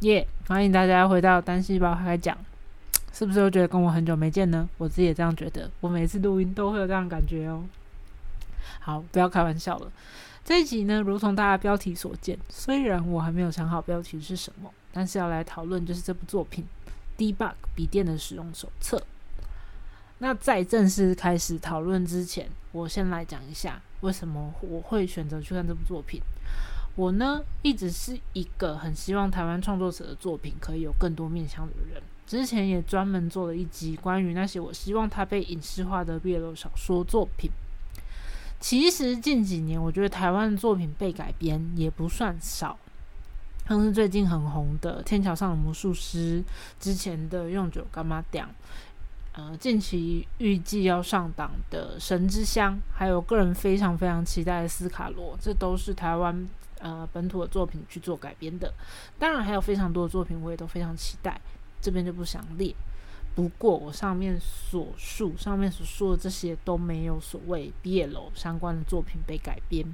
[0.00, 0.26] 耶！
[0.46, 2.36] 欢迎大家回到单细胞开讲，
[3.12, 4.68] 是不是都觉得跟我很久没见呢？
[4.76, 7.64] 我自己也这样觉得，我每次录音都会有这样感觉哦。
[8.80, 9.90] 好，不要开玩笑了。
[10.44, 16.66] 这一集呢，如同大家标题所见，虽然我还没有想好标题是什么，但是要来讨论就是这部作品
[17.18, 18.98] 《Debug 笔电的使用手册》。
[20.18, 26.20] 那在正式开始讨论之前，我先来讲一下为什么我会选择去看这部作品。
[26.96, 32.02] 我呢，一直是一个很希望台湾创作者的作品可以有更多面向的人。
[32.26, 37.50] 之前也专门做了一集关于那些我希望它被影视化的 BL 小说作品。
[38.60, 42.76] 其实近几年，我觉得台湾作品被改编也不算少，
[43.68, 46.42] 像是最近很红的《天桥上的魔术师》，
[46.82, 48.48] 之前的《用酒干嘛讲》，
[49.38, 56.48] 呃，近期预计要上档的《神之乡》，还有个人非常非常期待的《斯卡罗》，这都是台湾
[56.80, 58.74] 呃本土的作品去做改编的。
[59.16, 61.40] 当然还有非常多的作品，我也都非常期待，
[61.80, 62.74] 这边就不详列。
[63.36, 69.86] 不过我上面所述、上面所说的这些都没有所谓毕业楼相关的作品被改编，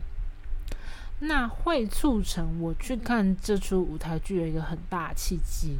[1.18, 5.76] 那会促成我去看这出舞台剧的一个很大契机，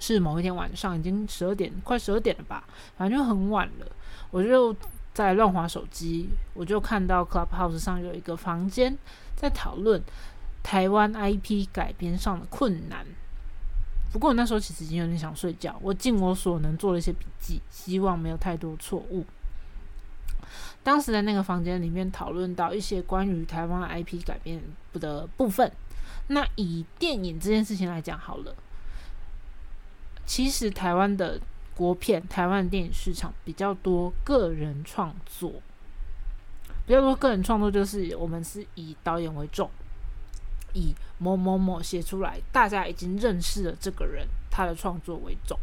[0.00, 2.64] 是某一天晚上已经十二点，快十二点了吧，
[2.96, 3.86] 反正就很晚了，
[4.30, 4.74] 我就
[5.12, 8.96] 在乱划手机，我就看到 Clubhouse 上有一个房间
[9.34, 10.02] 在讨论
[10.62, 13.04] 台湾 IP 改编上的困难。
[14.12, 19.24] 不过我那时候其实已经有点想睡觉，我尽我所能做了一些笔记，希望没有太多错误。
[20.82, 24.62] 当时在那个房间里面讨论到一些关于台湾 IP 改编
[24.94, 25.70] 的部分。
[26.28, 28.54] 那以电影这件事情来讲好了，
[30.28, 31.40] 其实台湾的
[31.74, 35.50] 国片、台湾电影市场比较多个人创作，
[36.86, 39.70] 比较多个人创作就是我们是以导演为重。
[40.74, 45.58] 以某某某写出来，大家已经认识了这个人，他的创作为重。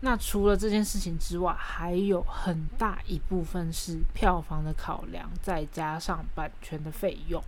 [0.00, 7.42] 那除了这件事情之外，还有很大一部分是票房的考量，再加上版权的费用。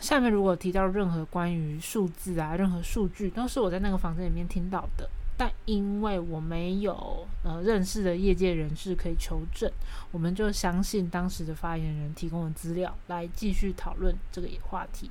[0.00, 5.08] 下面如果提到任何关于数字啊，任何数据，都是我在那个房间里面听到的。
[5.36, 9.70] 但因为我没有呃认识的业界人士可以求证，
[10.10, 15.08] 我们就相信当时的发言人提供的资料来继续讨论这个话题。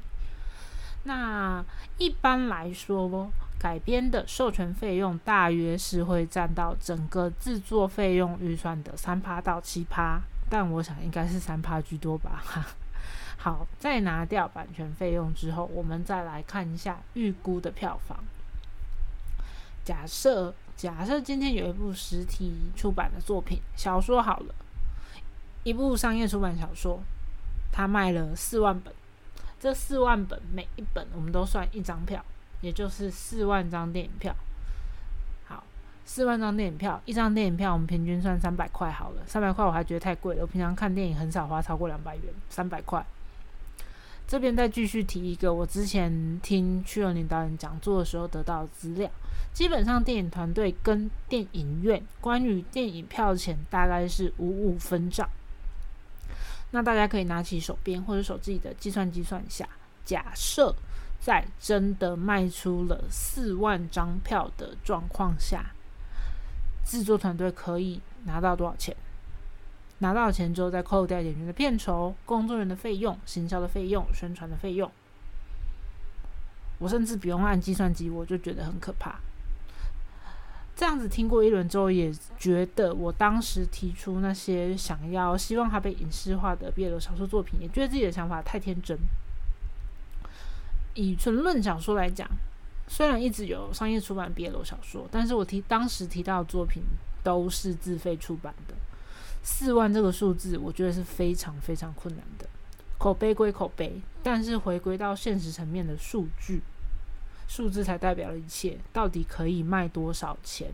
[1.03, 1.63] 那
[1.97, 12.43] 一般来说，改编的授权费用大约是会占到整个制作费用预算的三趴到七趴，但我想应该是三趴居多吧。
[13.37, 18.23] 好，在拿掉版权费用之后，我们再来看一下预估的票房。
[19.85, 24.55] 假设假设今天有一部实体出版的作品小说好了，
[25.63, 27.01] 一部商业出版小说，
[27.71, 28.93] 它卖了四万本，
[29.59, 32.23] 这四万本每一本我们都算一张票，
[32.61, 34.35] 也就是四万张电影票。
[36.07, 43.05] 四万张电影票，一张电影票我们平均算三百块好了，三百块我还觉得太贵了，我平常看电影很少花超过两百元，三百块。
[44.25, 49.11] 这边再继续提一个，我之前听屈尔宁导演讲座的时候得到的资料，
[49.53, 55.29] 基本上电影团队跟电影院关于电影票钱大概是五五分账。
[56.71, 59.67] 那大家可以拿起手边或者手自己的计算机算一下，
[60.05, 60.73] 假设
[61.19, 65.73] 在真的卖出了四万张票的状况下，
[66.87, 68.95] 制作团队可以拿到多少钱？
[69.99, 74.89] 拿到钱之后，再扣掉演员的片酬、工作人员的费用、行销的费用、宣传的费用。
[76.79, 79.15] 我甚至不用按计算机，我就觉得很可怕。
[80.75, 88.95] 这样子听过一轮之后，也觉得我当时提出那些想要、希望他被影视化的毕业的小说作品，也觉得自己的想法太天真。
[90.93, 92.29] 以纯论小说来讲，
[92.87, 96.81] 虽然一直有商业出版毕业楼小说，但是我提当时提到的作品
[97.23, 98.73] 都是自费出版的。
[99.43, 102.47] 四万这个数字，我觉得是非常非常困难的。
[102.97, 106.61] 口碑归口碑，但是回归到现实层面的数据，
[107.47, 108.77] 数字才代表了一切。
[108.91, 110.71] 到底可以卖多少钱？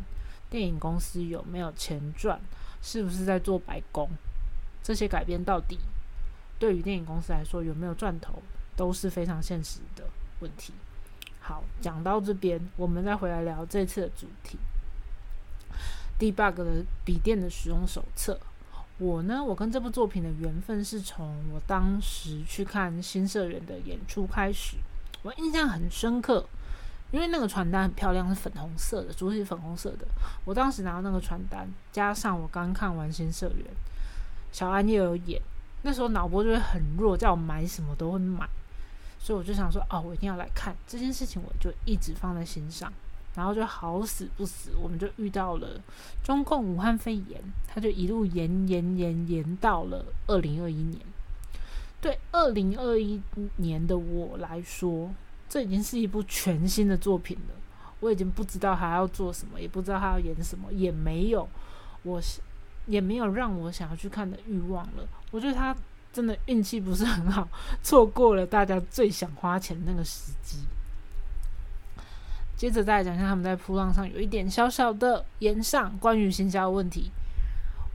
[0.49, 2.39] 电影公司有没有钱赚？
[2.81, 4.09] 是不是在做白工？
[4.81, 5.79] 这些改变到底
[6.57, 8.41] 对于电影公司来说有没有赚头，
[8.75, 10.05] 都是非常现实的
[10.39, 10.73] 问题。
[11.45, 14.57] 好，讲到这边，我们再回来聊这次的主题
[16.17, 18.39] ：debug 的笔电的使用手册。
[18.97, 24.77] 我呢，我跟这部作品的缘分是从我当时去看新社员的演出开始，
[25.21, 26.45] 我印象很深刻，
[27.11, 30.07] 因为那个传单很漂亮，是粉红色的，主题是粉红色的。
[30.45, 33.65] 我当时拿到那个传单，加上我刚看完新社员，
[34.53, 35.41] 小安又有演，
[35.81, 38.47] 那时候脑波就会很弱，叫我买什么都会买，
[39.23, 42.91] 所以我就想说，哦，我一定要来看这件事情，我就一直放在心上。
[43.35, 45.81] 然后就好死不死，我们就遇到了
[46.21, 50.99] 中共武汉肺炎，它就一路延延延延到了二零二一年。
[52.01, 53.21] 对二零二一
[53.55, 55.09] 年的我来说，
[55.47, 57.55] 这已经是一部全新的作品了。
[58.01, 61.47] 我已经不知道还要做什么，也不知道他要演什么，也没有
[62.03, 62.21] 我
[62.85, 65.07] 也没有让我想要去看的欲望了。
[65.31, 65.73] 我觉得他
[66.13, 67.49] 真的运气不是很好，
[67.81, 70.59] 错过了大家最想花钱的那个时机。
[72.55, 77.11] 接着再来讲一下他们在铺浪上有一点小小的延上关于行销问题，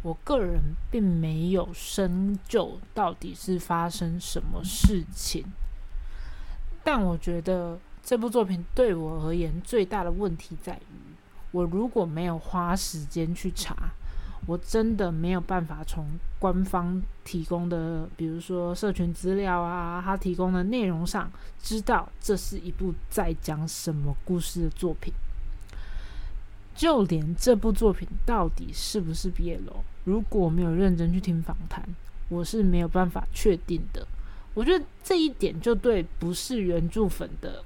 [0.02, 0.60] 我个人
[0.90, 5.46] 并没有深究到底是发生什么事情，
[6.82, 11.14] 但我觉得这部作品对我而言最大的问题在于，
[11.52, 13.92] 我如果没有花时间去查。
[14.48, 16.06] 我真的没有办法从
[16.38, 21.30] 官方提供的，比如说社群资料啊，他提供的内容上，
[21.62, 25.12] 知道这是一部在讲什么故事的作品。
[26.74, 31.86] 就连这部作品到底是不是毕业楼，如果没有认真去听访谈，
[32.30, 34.08] 我是没有办法确定的。
[34.54, 37.62] 我觉得这一点就对不是原著粉的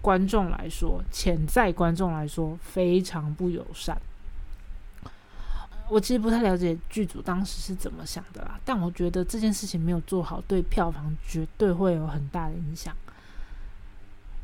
[0.00, 4.00] 观众来说，潜在观众来说非常不友善。
[5.90, 12.94] 我其实不太了解剧组当时是怎么想的啦，但我觉得这件事情没有做好，对票房绝对会有很大的影响。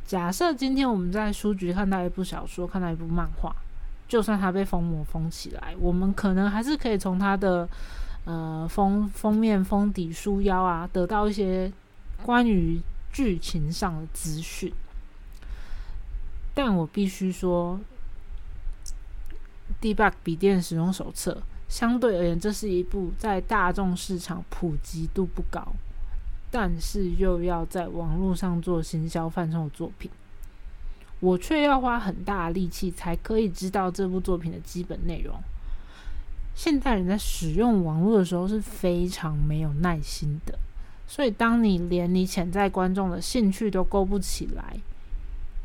[0.05, 3.55] 假设今天我们在书局看到一部小说，看到一部漫画，
[4.09, 7.69] 就算它被封膜封起来，我们可能还是可以从它的
[8.25, 11.73] 呃封封面、封底、书腰啊，得到一些
[12.25, 12.81] 关于
[13.13, 14.73] 剧情上的资讯。
[16.55, 17.79] 但我必须说。
[19.81, 25.67] Debug 笔电使用手册，相对而言，这是一部在大众市场普及度不高，
[26.51, 30.11] 但是又要在网络上做行销范畴的作品。
[31.21, 35.35] 我却要花很大力气才可以知道这部作品的基本内容。
[36.55, 40.59] 现代人在使用网络的时候是非常没有耐心的，
[41.07, 44.77] 所以当你连你潜在观众的兴趣都勾不起来，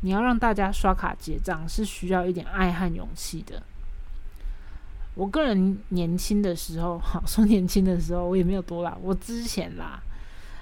[0.00, 3.62] 你要让大家刷卡结账，是需要一点爱和勇气的。
[5.14, 8.96] 我个人年轻的时候， 好说年轻的时候，我也没有多老。
[9.02, 10.02] 我之前啦，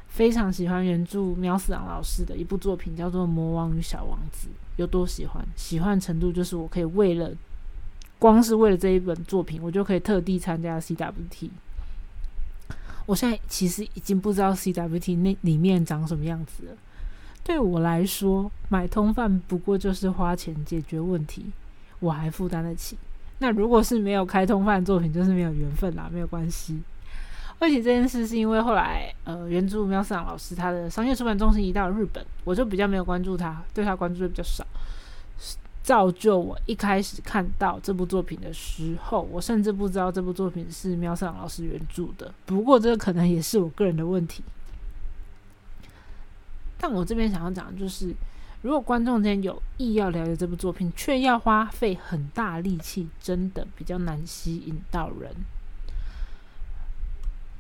[0.09, 4.49] 非常喜欢原著喵四郎老师的一部作品，叫做《魔王与小王子》。
[4.77, 5.47] 有多喜欢？
[5.57, 7.31] 喜欢程度就是我可以为了，
[8.19, 11.51] 光是为了这一本作品，我就可以特地参加 CWT。
[13.07, 16.73] 我现在其实已经不知道 CWT 那里面长什么样子了。
[17.45, 21.47] 对我来说，买通贩不过就是花钱解决问题，
[21.99, 22.97] 我还负担得起。
[23.43, 26.79] 那如果是没有开通饭作品，就是没有缘分啦，没有关系。
[27.59, 34.63] 而且这件事是因为后来，呃，原著喵四郎老师他的商业出版中心移到了日本，我就比较没有关注他，对他关注的比较少，
[35.83, 42.33] 造就我一开始看到这部作品的时候，我甚至不知道这部作品是喵四郎老师原著的。
[42.45, 44.45] 不过这个可能也是我个人的问题。
[46.79, 48.15] 但我这边想要讲的就是。
[48.63, 55.35] 如果观众间有意要了解这部作品，却要花费很大力气，真的比较难吸引到人。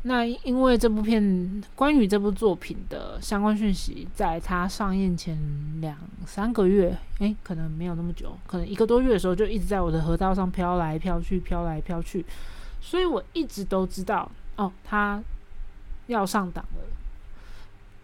[0.02, 5.38] 那因为这部片关于这部作品的相关讯息，在它上映前
[5.80, 12.24] 两三个月，诶，可能没有那么久，可能一个多月的时候，就一直在我的河道上飘来飘去，飘来飘去，
[12.80, 15.22] 所以我一直都知道，哦，它
[16.06, 16.82] 要上档了。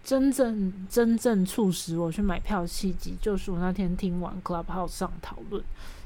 [0.06, 5.60] 真正真正促使我去买票的契机，就是我那天听完 Clubhouse 上讨论，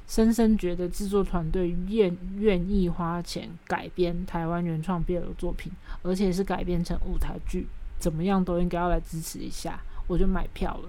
[0.06, 10.88] 深深觉得制作团队愿愿意花钱改编台湾原创 BL 作品，而且是改编成舞台剧，怎么样都应该要来支持一下，我就买票了。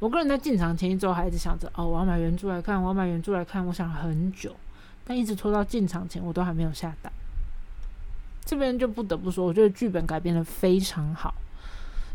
[0.00, 4.54] 我个人在进场前一周还一直想着，哦，我要买原著来看，我要买原著来看，我想很久，
[5.02, 7.10] 但一直拖到进场前，我都还没有下单。
[8.48, 11.34] 这边就不得不说，我觉得剧本改编的非常好。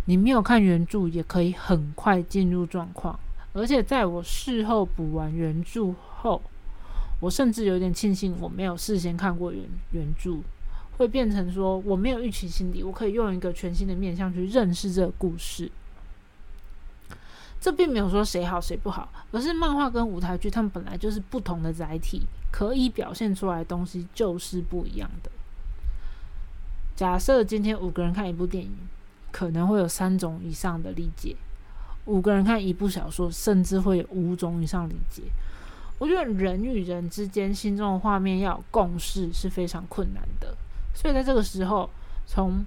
[0.06, 3.20] 你没有看原著，也可以很快进入状况。
[3.54, 6.42] 而且在我事后补完原著后，
[7.20, 10.40] 我甚至有点庆幸我没有事先看过原原著，
[10.98, 15.72] 会变成说我没有预期心理，我可以用一个全新的面向去认识这个故事。
[17.62, 25.30] 这并没有说谁好谁不好，而是漫画跟舞台剧，他们本来就是不同的载体，可以表现出来的东西就是不一样的。
[26.96, 28.72] 假设今天五个人看一部电影，
[29.32, 31.36] 可能会有三种以上的理解；
[32.06, 35.24] 五个人看一部小说，甚至会有五种以上理解。
[35.98, 40.56] 我觉得人与人之间心中的画面要有共识是非常困难的，
[40.94, 41.90] 所以在这个时候，
[42.28, 42.64] 从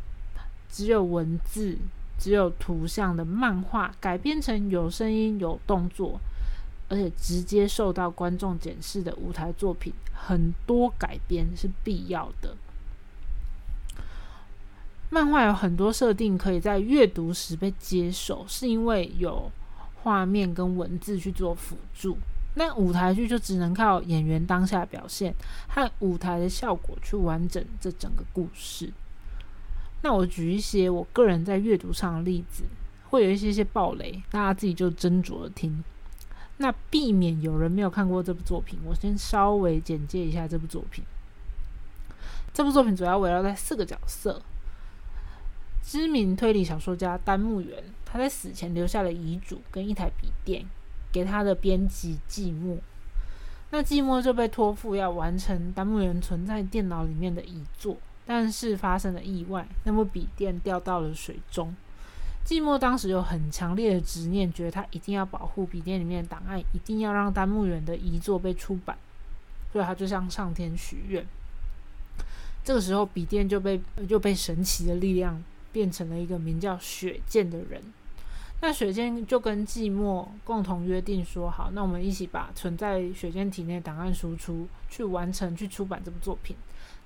[0.68, 1.76] 只有文字、
[2.18, 6.18] 只有图像的漫画改编成有声音、有动作，
[6.88, 12.56] 而且直接受到观众检视的舞台作品，很多改编是必要的。
[15.11, 19.51] 漫画有很多设定可以在阅读时被接受，是因为有
[20.03, 22.19] 画面跟文字去做辅助。
[22.55, 25.35] 那舞台剧就只能靠演员当下表现
[25.69, 28.93] 和舞台的效果去完整这整个故事。
[30.03, 32.65] 那我举一些我个人在阅读上的例子，
[33.11, 35.85] 会有一些些暴雷，大家自己就斟酌的听。
[36.57, 41.05] 那避免有人没有看过这部作品，我先稍微简介一下这部作品。
[42.55, 44.41] 这部作品主要围绕在四个角色。
[45.87, 50.66] 知名推理小说家丹木园，他在死前留下了遗嘱跟一台笔电
[51.12, 52.76] 给他的编辑季末。
[53.71, 61.73] 那季末就被托付要完成丹木园存在电脑里面的遗作，但是发生了意外，那部笔电掉到了水中。
[62.45, 68.99] 季末当时有很强烈的执念，觉得他一定要保护笔电里面的档案，一定要让丹木园的遗作被出版，
[69.73, 71.25] 所以他就向上天许愿。
[72.64, 75.40] 这个时候，笔电就被就被神奇的力量。
[75.76, 77.83] 变成了一个名叫雪见的人，
[78.62, 86.56] 那雪见就跟寂寞共同约定说好，那我们一起把存在雪见体内档案输出，去完成去出版这部作品。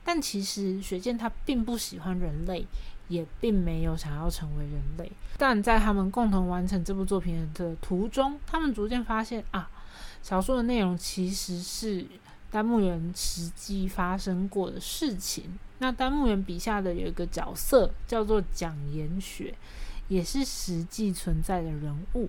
[0.05, 2.65] 但其实雪见他并不喜欢人类，
[3.09, 5.11] 也并没有想要成为人类。
[5.37, 9.69] 但在他们共同完成这部作品的途中，他们逐渐发现啊，
[10.23, 12.07] 小说的内容其实是
[12.53, 15.59] 丹木园实际发生过的事情。
[15.81, 19.55] 那丹木园笔下的有一个角色叫做蒋延雪，
[20.09, 22.29] 也是实际存在的人物，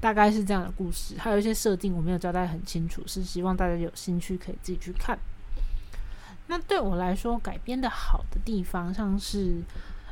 [0.00, 1.16] 大概是这样的故事。
[1.18, 5.18] 还有一些设定我没有交代很清楚，是希望大家有兴趣可以自己去看。
[6.48, 9.62] 那对我来说，改编的好的地方，像是，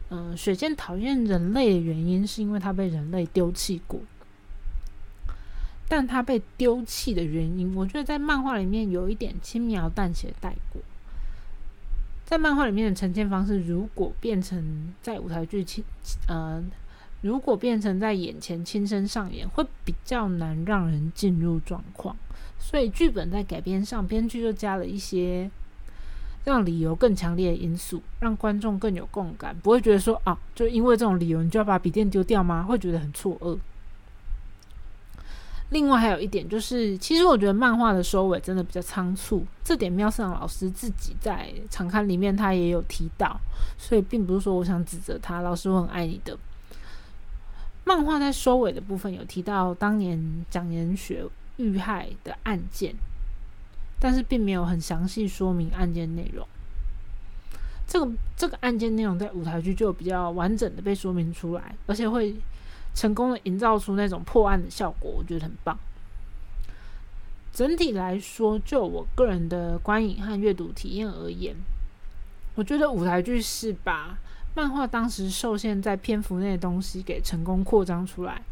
[0.09, 4.00] 嗯，雪见讨厌人类的原因是因为他被人类丢弃过，
[5.87, 10.81] 但他被丢弃的原因，我觉得在漫画里面有一点轻描淡写带过。
[12.25, 15.85] 在漫画里面的呈现方式，如果变成在舞台剧亲，
[16.26, 16.62] 呃，
[17.21, 22.16] 如果变成在眼前亲身上演，会比较难让人进入状况。
[22.59, 25.50] 所以剧本在改编上，编剧就加了一些
[26.45, 32.62] 让理由更强烈的因素，让观众更有共感，不会觉得说啊，就因为这种理由，你就要把笔电丢掉吗？
[32.62, 33.59] 会觉得很错愕。
[35.75, 43.37] 另外还有一点就是，其实我觉得漫画的收尾真的比较仓促，这点喵四郎老师自己在场刊里面他也有提到，
[43.76, 46.38] 所以并不是说我想指责他，老师我很爱你的。
[47.83, 51.26] 漫画在收尾的部分有提到当年蒋延学
[51.57, 52.95] 遇害的案件，
[53.99, 56.47] 但是并没有很详细说明案件内容。
[57.88, 62.37] 这个这个案件内容在舞台剧就比较完整的被说明出来，而且会。
[62.95, 65.77] 成功的营造出那种破案的效果，我觉得很棒。
[67.53, 71.55] 整体来说，就我个人的观影和阅读体验而言，
[72.57, 74.19] 我觉得舞台剧是把
[74.57, 78.43] 漫画当时受限在篇幅内的东西给成功扩张出来。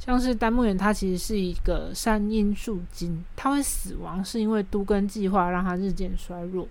[0.00, 6.66] 像是丹木园，他其实是一个山阴树精，他会死亡是因为都根计划让他日渐衰弱。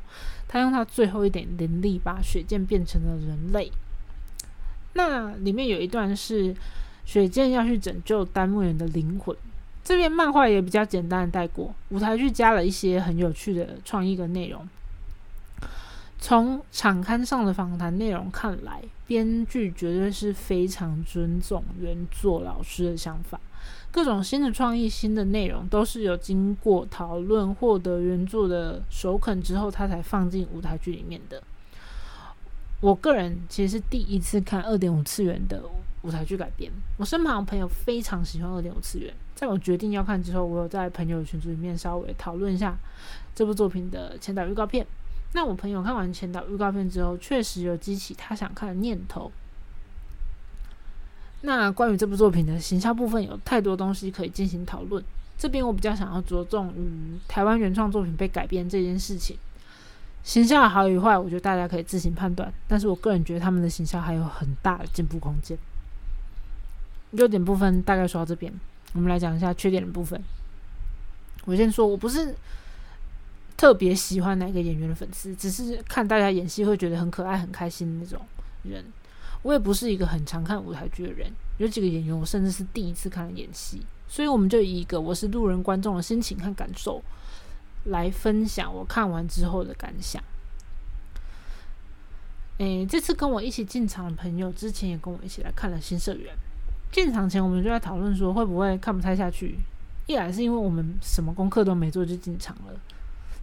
[0.48, 3.72] 他用他最后一点灵力把雪剑变成了人类。
[4.93, 6.55] 那里面有一段是。
[7.07, 9.33] 雪见要去拯救丹木园的灵魂，
[9.81, 14.67] 这边漫画也比较简单的带过，舞台剧加了一些很有趣的创意跟内容。
[16.19, 23.39] 从场刊上的访谈内容看来，编剧绝对是非常尊重原作老师的想法，
[23.89, 31.41] 各种新的创意、新的内容都是有经过讨论、获得原作的首肯之后，他才放进舞台剧里面的。
[32.81, 35.63] 我个人其实是第一次看二点五次元的。
[36.07, 39.13] 舞台剧改编，我身旁朋友非常喜欢二点五次元。
[39.35, 42.77] 在我决定要看之后，我有在朋友群组里面稍微讨论一下
[43.35, 44.87] 这部作品的前导预告片。
[45.33, 49.29] 那我朋友看完前导预告片之后，确实有激起他想看的念头。
[51.41, 55.03] 那关于这部作品的形象部分，有太多东西可以进行讨论。
[55.37, 59.37] 这边我比较想要着重于台湾原创作品被改编这件事情。
[60.23, 62.51] 形象好与坏，我觉得大家可以自行判断。
[62.65, 65.57] 但是我个人觉得他们的形象还有很大的进步空间。
[67.17, 68.53] 优点部分大概说到这边，
[68.93, 70.21] 我们来讲一下缺点的部分。
[71.45, 72.36] 我先说，我不是
[73.55, 78.24] 特别喜欢哪个演员的粉丝，只是看大家演戏会觉得很可爱、很开心的那种
[78.63, 78.86] 人。
[79.43, 87.01] 我也不是一个很常看舞台剧的人，有几个演员我甚至是第一次看演戏，所以我们就以一个我是路人观众的心情和感受
[87.86, 90.21] 来分享我看完之后的感想。
[92.57, 96.36] 诶，这次跟我一起进场的朋友，之前也跟我一起来看了新社员。
[96.91, 99.60] 进场前，我们就在讨论说，会不会看不太下去？
[100.08, 102.74] 一来是因为我们什么功课都没做就进场了，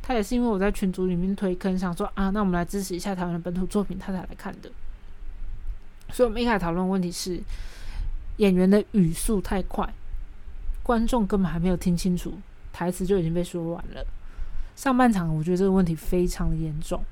[0.02, 4.70] 他也是因为我在群组里面推坑，想说啊，那我们来支持一下台湾的本土作品，他才来看的。
[6.10, 7.38] 所以，我们一开始讨论问题是
[8.38, 9.92] 演员的语速太快，
[10.82, 12.34] 观众根本还没有听清楚
[12.72, 14.04] 台词就已经被说完了。
[14.74, 17.04] 上半场，我觉得这个问题非常的严重。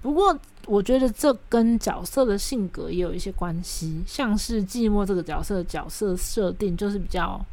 [0.00, 7.44] 不过，我觉得这跟角色的性格也有一些关系，像是寂寞这个角色角色设定就是比较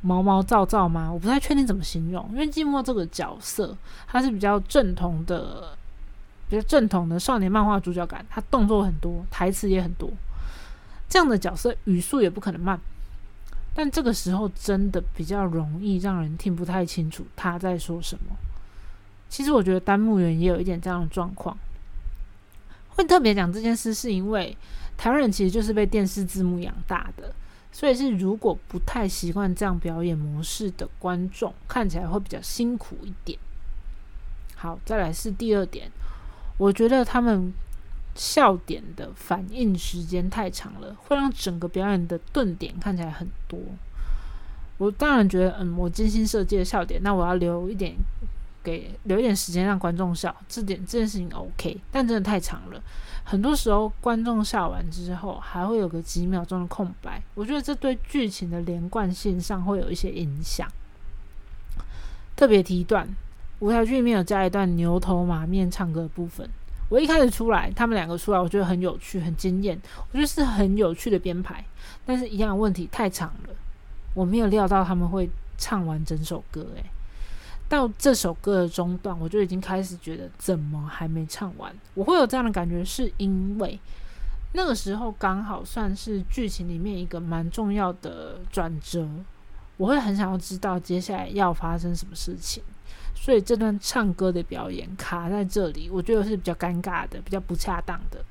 [0.00, 5.76] 毛毛躁躁嘛，我不太确定怎么形容，因为寂寞这个角色他是比较正统的、
[6.48, 10.10] 比较正统的少年漫画主角感，他动作很多，台词也很多，
[11.08, 12.80] 这样的角色语速也不可能慢，
[13.72, 18.36] 但这个时候真的比较容易让人听不太清楚他在说什么。
[19.28, 21.56] 其实我觉得丹木园也有一点这样的状况。
[22.98, 24.56] 会特别讲这件事，是因为
[24.96, 27.32] 台湾人其实就是被电视字幕养大的，
[27.70, 33.38] 所以是如果不太习惯这样表演模式的观众，看起来会比较辛苦一点。
[34.56, 35.88] 好，再来是第二点，
[36.56, 37.52] 我觉得他们
[38.16, 43.60] 笑点的反应时间太长了，会让整个表演的顿点看起来很多。
[44.78, 47.94] 我当然觉得，嗯，我精心设计的笑点，那我要留一点。
[48.68, 52.82] 给留一点时间让观众笑，这点这件事情 OK，但真的太长了。
[53.24, 60.68] 很多时候观众笑完之后，还会有个几秒钟的空白，我觉得这对剧情的连贯性上会有一些影响。
[62.36, 63.08] 特别提一段，
[63.60, 66.46] 舞台剧里面有加一段牛头马面唱歌的部分。
[66.90, 69.80] 我一开始出来，他们两个出来，我觉得很有趣，很惊艳，
[70.12, 71.64] 我觉得是很有趣的编排。
[72.04, 73.54] 但是一样问题太长了，
[74.14, 76.84] 我没有料到他们会唱完整首歌，诶。
[77.68, 81.74] 到这首歌的中段，我就已经开始觉得怎么还没唱完？
[81.94, 83.78] 我会有这样的感觉，是因为
[84.54, 89.06] 那个时候刚好算是剧情里面一个蛮重要的转折，
[89.76, 92.62] 我会很想要知道接下来要发生什么事情，
[93.14, 98.24] 所以这段唱歌的表演卡在这里，我觉得是比较尴尬的，比较不恰当的。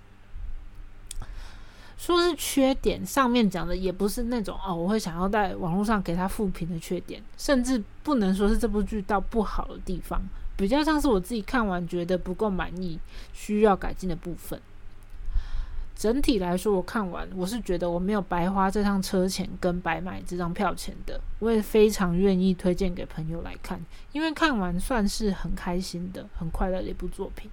[1.98, 10.22] 说是缺点，上面讲的也不是那种哦，我会想要在网络上给他负评的缺点，甚至不能说是这部剧到不好的地方，
[10.56, 13.00] 比较像是我自己看完觉得不够满意、
[13.34, 14.62] 需要改进的部分。
[15.96, 27.50] 整体来说，我看完我是觉得我没有白花这趟车钱跟白买这张票钱的，我也非常愿意推荐给朋友来看，因为看完算是很开心的、很快乐的一部作品。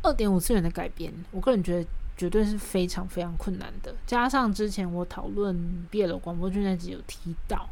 [0.00, 1.86] 二点五次元的改编，我个人觉得。
[2.16, 3.94] 绝对是非常非常困难的。
[4.06, 7.68] 加上之前我讨论毕业了广播剧那集有提到，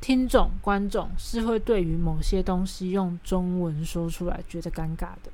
[0.00, 5.30] 听众观众是会对于某些东西用中文说出来觉得尴尬的。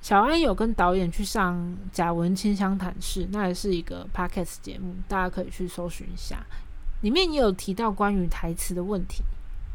[0.00, 6.46] 小安有跟导演去上贾文清香谈室，那也是一个 podcast 节目，大家可以去搜寻一下。
[7.02, 9.22] 里面也有提到关于台词的问题，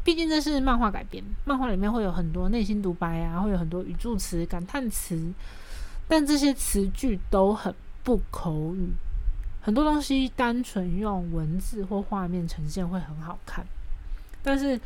[0.02, 5.32] 毕竟这是漫画改编，漫画里面会有很多内心独白啊，会有很多语助词、感叹词。
[6.06, 8.90] 但这些词句都很不口语，
[9.60, 13.66] 很多东西单纯用文字或画面呈现会很好看，
[14.42, 14.78] 但是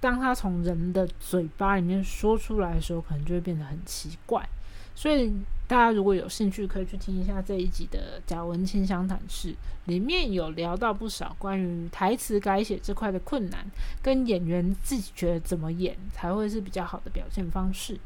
[0.00, 4.46] 当他从人的嘴巴里面说出来的时候，可能就会变得很奇怪。
[4.94, 5.32] 所以
[5.66, 9.54] 大家如果有兴趣，可以去听一下这一集的贾文清相谈室，
[9.86, 13.64] 里面有聊到不少关于台词改写这块的困难，
[14.02, 17.98] 跟演员自己觉得怎么演才会是比较好的表现方式。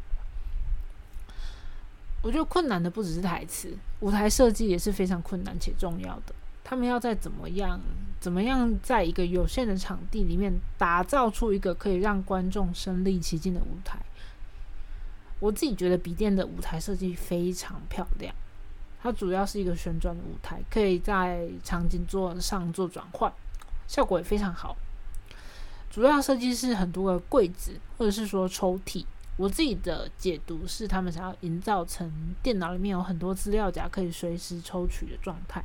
[2.23, 6.35] 我觉得困难的不只是台词，舞台设计也是非常困难且重要的。
[6.65, 7.81] 他们要在怎么样、
[8.19, 14.01] 怎么样，在一个有限的场地里面打造出一个可以让观众身临其境的舞台。
[15.39, 18.35] 我自己觉得笔电的舞台设计非常漂亮，
[19.01, 23.33] 它主要是一个旋转的舞台，可以在场景做上做转换，
[23.87, 24.77] 效果也非常好。
[25.89, 29.05] 主要设计是很多个柜子，或者是说抽屉。
[29.37, 32.11] 我自己的解读是，他们想要营造成
[32.43, 35.63] 电脑里面有很多资料夹可以随时抽取的状态。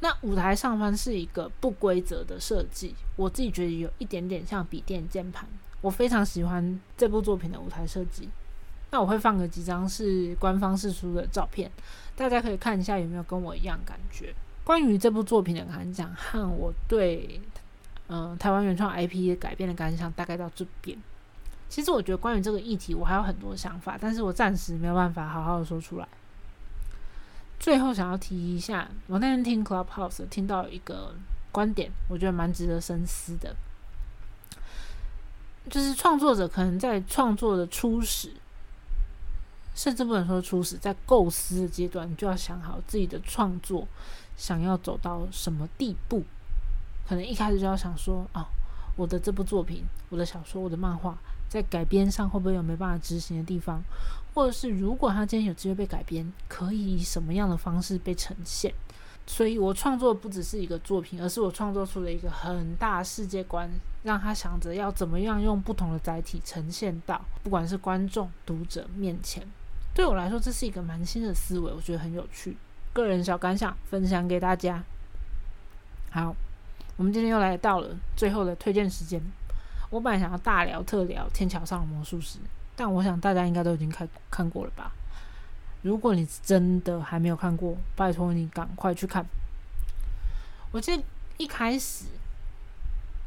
[0.00, 5.48] 那舞台上方是一个不规则的设计，我自己觉得有一点点像笔电键盘。
[5.80, 8.28] 我非常喜欢这部作品的舞台设计。
[8.90, 11.70] 那我会放个几张是官方试出的照片，
[12.14, 14.32] 大家可以看一下有没有跟我一样感觉。
[14.62, 17.40] 关于这部作品的感想和我对
[18.06, 20.96] 嗯台湾原创 IP 改变的感想，大概到这边。
[21.68, 26.06] 其实我觉得关于这个议题，我还有很多想法，但是我暂时没有办法好好的说出来。
[27.58, 31.14] 最后想要提一下，我那天听 Clubhouse 听到一个
[31.50, 33.56] 观点，我觉得蛮值得深思的，
[35.70, 38.34] 就是创作者可能在创作的初始
[39.74, 43.88] 甚至不能说初始，在构思的阶段，就要想好自己的创作
[44.36, 46.22] 想要走到什么地步。
[47.08, 48.46] 可能一开始就要想说，哦，
[48.96, 53.82] 我的这部作品，我的小说，我的漫画，在改编上会不会有没办法执行的地方？
[54.34, 58.74] 或者是如果他今天有机会被改编，可以以什么样的方式被呈现？
[59.26, 63.70] 所以我创作不只是一个作品，而是我创作出了一个很大世界观，
[64.02, 69.46] 让他想着要怎么样用不同的载体呈现到，不管是观众、读者面前。
[69.94, 72.56] 对我来说，这是一个蛮新的思维，我觉得很有趣。
[72.92, 74.82] 个人小感想分享给大家。
[76.10, 76.34] 好，
[76.96, 79.22] 我们今天又来到了最后的推荐时间。
[79.94, 82.38] 我本来想要大聊特聊《天桥上的魔术师》，
[82.74, 84.90] 但我想大家应该都已经看看过了吧。
[85.82, 89.24] 如果你真的还没有看过，拜托你赶快去看。
[90.72, 91.02] 我记得
[91.36, 92.06] 一开始，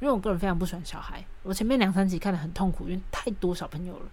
[0.02, 4.06] 因为我个人非常不喜欢小孩，我前面两三集看得很痛苦，因为太多小朋友了。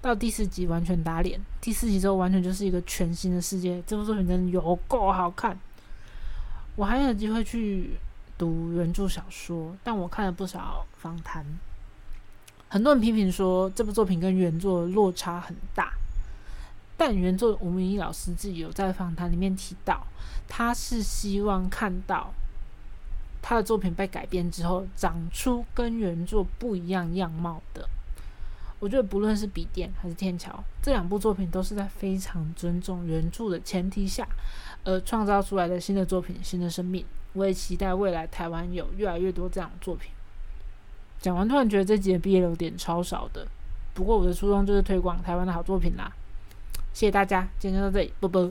[0.00, 3.82] 到第四集完全打脸，第四集之后完全就是一个全新的世界。
[3.86, 5.58] 这部作品真的有够好看。
[6.76, 7.90] 我还有机会去
[8.40, 11.44] 读原著小说，但我看了不少访谈，
[12.70, 15.92] 很多人批评说这部作品跟原作落差很大。
[16.96, 20.06] 但原作吴明义老师自己有在访谈里面提到，
[20.48, 22.32] 他是希望看到
[23.42, 27.86] 他的作品被改编之后，长出跟原作不一样样貌的。
[28.78, 34.26] 我觉得不论是笔电还是天桥这两部作品，都是在非常尊重原著的前提下，
[34.84, 37.04] 而创造出来的新的作品、新的生命。
[37.32, 40.10] 我也期待未来台湾有越来越多这样的作品。
[41.20, 43.46] 讲完突然觉得这集的毕业有点超少的，
[43.94, 46.10] 不过我的初衷就是推广台湾的好作品啦。
[46.92, 48.50] 谢谢大家，今天就到这里，啵啵。